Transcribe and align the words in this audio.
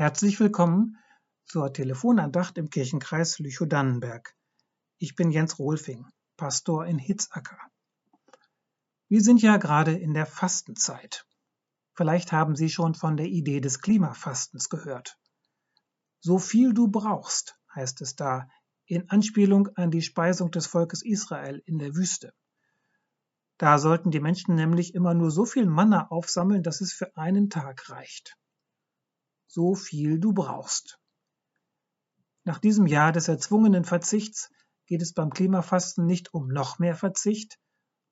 Herzlich 0.00 0.38
willkommen 0.38 0.96
zur 1.44 1.72
Telefonandacht 1.72 2.56
im 2.56 2.70
Kirchenkreis 2.70 3.40
Lüchow-Dannenberg. 3.40 4.32
Ich 4.98 5.16
bin 5.16 5.32
Jens 5.32 5.58
Rohlfing, 5.58 6.06
Pastor 6.36 6.86
in 6.86 7.00
Hitzacker. 7.00 7.58
Wir 9.08 9.22
sind 9.22 9.42
ja 9.42 9.56
gerade 9.56 9.98
in 9.98 10.14
der 10.14 10.26
Fastenzeit. 10.26 11.26
Vielleicht 11.94 12.30
haben 12.30 12.54
Sie 12.54 12.68
schon 12.68 12.94
von 12.94 13.16
der 13.16 13.26
Idee 13.26 13.60
des 13.60 13.80
Klimafastens 13.80 14.68
gehört. 14.68 15.18
So 16.20 16.38
viel 16.38 16.74
du 16.74 16.86
brauchst, 16.86 17.58
heißt 17.74 18.00
es 18.00 18.14
da, 18.14 18.48
in 18.86 19.10
Anspielung 19.10 19.66
an 19.74 19.90
die 19.90 20.02
Speisung 20.02 20.52
des 20.52 20.68
Volkes 20.68 21.04
Israel 21.04 21.60
in 21.66 21.80
der 21.80 21.96
Wüste. 21.96 22.32
Da 23.56 23.78
sollten 23.78 24.12
die 24.12 24.20
Menschen 24.20 24.54
nämlich 24.54 24.94
immer 24.94 25.14
nur 25.14 25.32
so 25.32 25.44
viel 25.44 25.66
Manna 25.66 26.06
aufsammeln, 26.06 26.62
dass 26.62 26.82
es 26.82 26.92
für 26.92 27.16
einen 27.16 27.50
Tag 27.50 27.90
reicht 27.90 28.37
so 29.48 29.74
viel 29.74 30.20
du 30.20 30.32
brauchst. 30.32 31.00
Nach 32.44 32.58
diesem 32.58 32.86
Jahr 32.86 33.12
des 33.12 33.28
erzwungenen 33.28 33.84
Verzichts 33.84 34.50
geht 34.86 35.02
es 35.02 35.12
beim 35.12 35.30
Klimafasten 35.30 36.06
nicht 36.06 36.32
um 36.32 36.48
noch 36.48 36.78
mehr 36.78 36.94
Verzicht, 36.94 37.58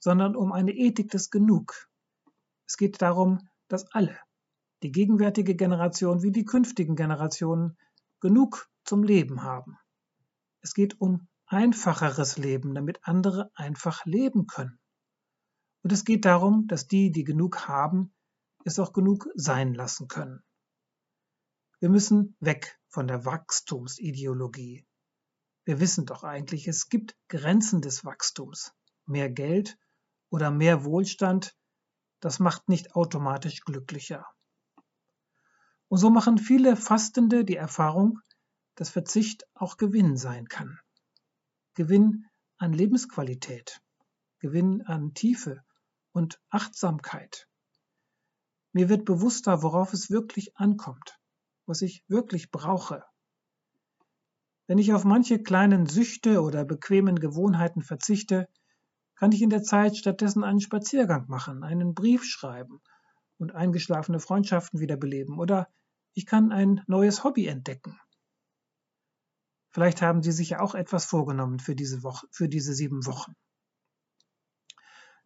sondern 0.00 0.34
um 0.34 0.52
eine 0.52 0.72
Ethik 0.72 1.10
des 1.10 1.30
Genug. 1.30 1.88
Es 2.66 2.76
geht 2.76 3.02
darum, 3.02 3.48
dass 3.68 3.90
alle, 3.92 4.18
die 4.82 4.90
gegenwärtige 4.90 5.54
Generation 5.54 6.22
wie 6.22 6.32
die 6.32 6.44
künftigen 6.44 6.96
Generationen, 6.96 7.76
genug 8.20 8.68
zum 8.84 9.02
Leben 9.02 9.42
haben. 9.42 9.78
Es 10.62 10.74
geht 10.74 11.00
um 11.00 11.28
einfacheres 11.46 12.38
Leben, 12.38 12.74
damit 12.74 13.00
andere 13.02 13.50
einfach 13.54 14.04
leben 14.06 14.46
können. 14.46 14.78
Und 15.82 15.92
es 15.92 16.04
geht 16.04 16.24
darum, 16.24 16.66
dass 16.66 16.88
die, 16.88 17.12
die 17.12 17.24
genug 17.24 17.68
haben, 17.68 18.14
es 18.64 18.78
auch 18.78 18.92
genug 18.92 19.28
sein 19.34 19.74
lassen 19.74 20.08
können. 20.08 20.42
Wir 21.84 21.90
müssen 21.90 22.34
weg 22.40 22.80
von 22.88 23.06
der 23.06 23.26
Wachstumsideologie. 23.26 24.86
Wir 25.66 25.80
wissen 25.80 26.06
doch 26.06 26.24
eigentlich, 26.24 26.66
es 26.66 26.88
gibt 26.88 27.14
Grenzen 27.28 27.82
des 27.82 28.06
Wachstums. 28.06 28.72
Mehr 29.04 29.28
Geld 29.28 29.76
oder 30.30 30.50
mehr 30.50 30.86
Wohlstand, 30.86 31.54
das 32.20 32.38
macht 32.38 32.70
nicht 32.70 32.94
automatisch 32.96 33.60
glücklicher. 33.66 34.24
Und 35.88 35.98
so 35.98 36.08
machen 36.08 36.38
viele 36.38 36.74
Fastende 36.74 37.44
die 37.44 37.56
Erfahrung, 37.56 38.18
dass 38.76 38.88
Verzicht 38.88 39.44
auch 39.52 39.76
Gewinn 39.76 40.16
sein 40.16 40.48
kann. 40.48 40.80
Gewinn 41.74 42.24
an 42.56 42.72
Lebensqualität, 42.72 43.82
Gewinn 44.38 44.80
an 44.80 45.12
Tiefe 45.12 45.62
und 46.12 46.40
Achtsamkeit. 46.48 47.46
Mir 48.72 48.88
wird 48.88 49.04
bewusster, 49.04 49.62
worauf 49.62 49.92
es 49.92 50.08
wirklich 50.08 50.56
ankommt 50.56 51.18
was 51.66 51.82
ich 51.82 52.04
wirklich 52.08 52.50
brauche. 52.50 53.04
Wenn 54.66 54.78
ich 54.78 54.94
auf 54.94 55.04
manche 55.04 55.42
kleinen 55.42 55.86
Süchte 55.86 56.40
oder 56.40 56.64
bequemen 56.64 57.18
Gewohnheiten 57.18 57.82
verzichte, 57.82 58.48
kann 59.16 59.32
ich 59.32 59.42
in 59.42 59.50
der 59.50 59.62
Zeit 59.62 59.96
stattdessen 59.96 60.42
einen 60.42 60.60
Spaziergang 60.60 61.26
machen, 61.28 61.62
einen 61.62 61.94
Brief 61.94 62.24
schreiben 62.24 62.80
und 63.38 63.54
eingeschlafene 63.54 64.20
Freundschaften 64.20 64.80
wiederbeleben 64.80 65.38
oder 65.38 65.68
ich 66.14 66.26
kann 66.26 66.52
ein 66.52 66.82
neues 66.86 67.24
Hobby 67.24 67.46
entdecken. 67.46 67.98
Vielleicht 69.72 70.02
haben 70.02 70.22
Sie 70.22 70.32
sich 70.32 70.50
ja 70.50 70.60
auch 70.60 70.74
etwas 70.76 71.04
vorgenommen 71.04 71.58
für 71.58 71.74
diese, 71.74 72.02
Woche, 72.04 72.28
für 72.30 72.48
diese 72.48 72.74
sieben 72.74 73.06
Wochen. 73.06 73.34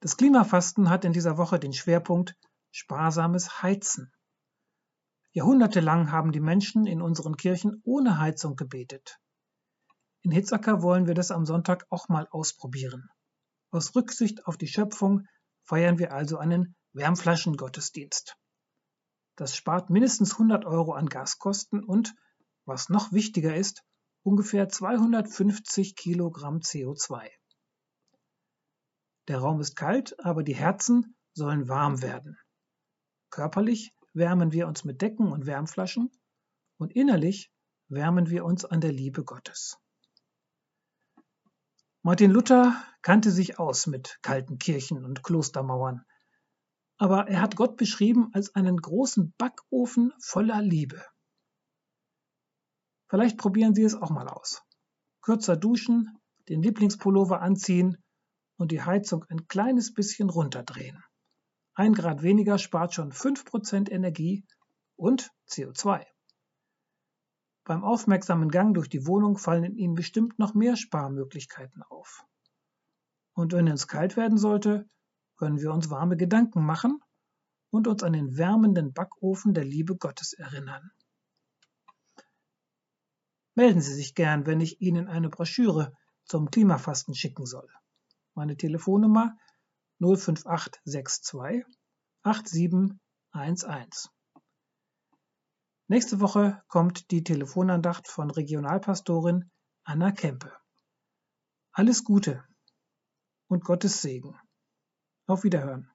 Das 0.00 0.16
Klimafasten 0.16 0.90
hat 0.90 1.04
in 1.04 1.12
dieser 1.12 1.38
Woche 1.38 1.60
den 1.60 1.72
Schwerpunkt 1.72 2.36
sparsames 2.72 3.62
Heizen. 3.62 4.12
Jahrhundertelang 5.34 6.12
haben 6.12 6.30
die 6.30 6.40
Menschen 6.40 6.86
in 6.86 7.00
unseren 7.00 7.36
Kirchen 7.36 7.80
ohne 7.84 8.18
Heizung 8.18 8.54
gebetet. 8.54 9.18
In 10.22 10.30
Hitzacker 10.30 10.82
wollen 10.82 11.06
wir 11.06 11.14
das 11.14 11.30
am 11.30 11.46
Sonntag 11.46 11.86
auch 11.88 12.08
mal 12.08 12.28
ausprobieren. 12.30 13.08
Aus 13.70 13.96
Rücksicht 13.96 14.46
auf 14.46 14.58
die 14.58 14.68
Schöpfung 14.68 15.26
feiern 15.62 15.98
wir 15.98 16.12
also 16.12 16.36
einen 16.36 16.76
Wärmflaschengottesdienst. 16.92 18.36
Das 19.36 19.56
spart 19.56 19.88
mindestens 19.88 20.32
100 20.32 20.66
Euro 20.66 20.92
an 20.92 21.06
Gaskosten 21.08 21.82
und, 21.82 22.14
was 22.66 22.90
noch 22.90 23.12
wichtiger 23.12 23.56
ist, 23.56 23.82
ungefähr 24.22 24.68
250 24.68 25.96
Kilogramm 25.96 26.58
CO2. 26.58 27.30
Der 29.28 29.38
Raum 29.38 29.60
ist 29.60 29.76
kalt, 29.76 30.14
aber 30.22 30.42
die 30.42 30.54
Herzen 30.54 31.16
sollen 31.32 31.68
warm 31.68 32.02
werden. 32.02 32.38
Körperlich 33.30 33.92
wärmen 34.14 34.52
wir 34.52 34.66
uns 34.66 34.84
mit 34.84 35.02
Decken 35.02 35.32
und 35.32 35.46
Wärmflaschen 35.46 36.10
und 36.78 36.92
innerlich 36.94 37.50
wärmen 37.88 38.30
wir 38.30 38.44
uns 38.44 38.64
an 38.64 38.80
der 38.80 38.92
Liebe 38.92 39.24
Gottes. 39.24 39.78
Martin 42.02 42.30
Luther 42.30 42.74
kannte 43.02 43.30
sich 43.30 43.58
aus 43.58 43.86
mit 43.86 44.18
kalten 44.22 44.58
Kirchen 44.58 45.04
und 45.04 45.22
Klostermauern, 45.22 46.04
aber 46.98 47.28
er 47.28 47.40
hat 47.40 47.56
Gott 47.56 47.76
beschrieben 47.76 48.30
als 48.32 48.54
einen 48.54 48.76
großen 48.76 49.34
Backofen 49.38 50.12
voller 50.20 50.60
Liebe. 50.62 51.04
Vielleicht 53.08 53.38
probieren 53.38 53.74
Sie 53.74 53.82
es 53.82 53.94
auch 53.94 54.10
mal 54.10 54.28
aus. 54.28 54.62
Kürzer 55.20 55.56
duschen, 55.56 56.18
den 56.48 56.62
Lieblingspullover 56.62 57.40
anziehen 57.40 58.02
und 58.56 58.72
die 58.72 58.82
Heizung 58.82 59.24
ein 59.28 59.46
kleines 59.46 59.94
bisschen 59.94 60.30
runterdrehen. 60.30 61.02
Ein 61.74 61.94
Grad 61.94 62.22
weniger 62.22 62.58
spart 62.58 62.92
schon 62.92 63.12
5% 63.12 63.90
Energie 63.90 64.44
und 64.96 65.30
CO2. 65.48 66.04
Beim 67.64 67.82
aufmerksamen 67.84 68.50
Gang 68.50 68.74
durch 68.74 68.88
die 68.88 69.06
Wohnung 69.06 69.38
fallen 69.38 69.76
Ihnen 69.76 69.94
bestimmt 69.94 70.38
noch 70.38 70.52
mehr 70.52 70.76
Sparmöglichkeiten 70.76 71.82
auf. 71.84 72.26
Und 73.34 73.52
wenn 73.52 73.68
es 73.68 73.88
kalt 73.88 74.16
werden 74.16 74.36
sollte, 74.36 74.88
können 75.36 75.60
wir 75.60 75.72
uns 75.72 75.88
warme 75.88 76.16
Gedanken 76.16 76.64
machen 76.64 77.00
und 77.70 77.86
uns 77.86 78.02
an 78.02 78.12
den 78.12 78.36
wärmenden 78.36 78.92
Backofen 78.92 79.54
der 79.54 79.64
Liebe 79.64 79.96
Gottes 79.96 80.34
erinnern. 80.34 80.90
Melden 83.54 83.80
Sie 83.80 83.94
sich 83.94 84.14
gern, 84.14 84.46
wenn 84.46 84.60
ich 84.60 84.80
Ihnen 84.80 85.08
eine 85.08 85.30
Broschüre 85.30 85.96
zum 86.24 86.50
Klimafasten 86.50 87.14
schicken 87.14 87.46
soll. 87.46 87.68
Meine 88.34 88.56
Telefonnummer 88.56 89.36
05862 90.02 91.64
8711. 92.24 94.10
Nächste 95.86 96.20
Woche 96.20 96.60
kommt 96.66 97.10
die 97.12 97.22
Telefonandacht 97.22 98.08
von 98.08 98.30
Regionalpastorin 98.30 99.50
Anna 99.84 100.10
Kempe. 100.10 100.52
Alles 101.72 102.02
Gute 102.02 102.44
und 103.48 103.64
Gottes 103.64 104.02
Segen. 104.02 104.36
Auf 105.26 105.44
Wiederhören. 105.44 105.88